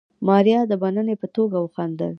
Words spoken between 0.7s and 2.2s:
مننې په توګه وخندل.